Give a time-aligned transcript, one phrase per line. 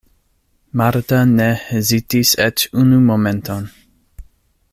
[0.81, 3.73] Marta ne hezitis eĉ unu momenton.